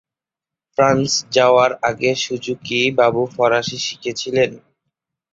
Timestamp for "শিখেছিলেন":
3.79-4.51